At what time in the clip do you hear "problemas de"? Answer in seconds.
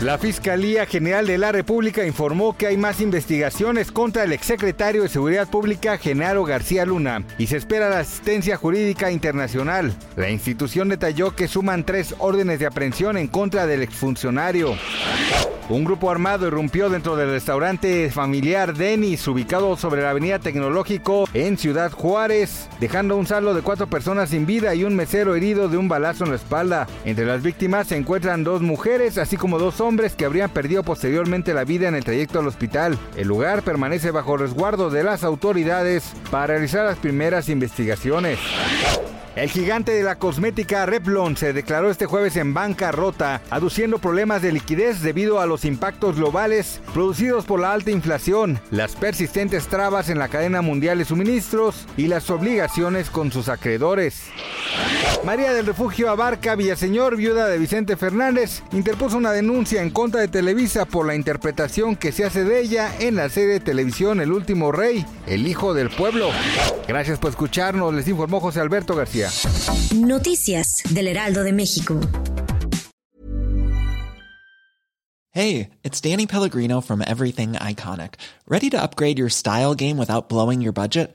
43.98-44.52